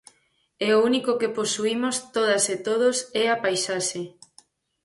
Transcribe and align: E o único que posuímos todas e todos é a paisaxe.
E 0.67 0.67
o 0.77 0.81
único 0.89 1.11
que 1.19 1.33
posuímos 1.37 1.95
todas 2.15 2.43
e 2.55 2.57
todos 2.67 2.97
é 3.23 3.25
a 3.33 3.37
paisaxe. 3.43 4.01